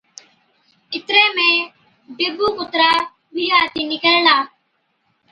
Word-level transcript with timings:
اِتري 0.95 1.25
۾ 1.35 1.49
ڊبُو 2.17 2.47
ڪُترا 2.57 2.91
بِي 3.33 3.45
آتِي 3.61 3.81
نِڪرلا۔ 3.91 4.35